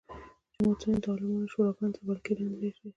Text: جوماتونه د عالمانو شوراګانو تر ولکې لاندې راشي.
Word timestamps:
جوماتونه 0.55 0.97
د 1.03 1.05
عالمانو 1.11 1.51
شوراګانو 1.51 1.95
تر 1.95 2.01
ولکې 2.03 2.31
لاندې 2.37 2.59
راشي. 2.63 2.87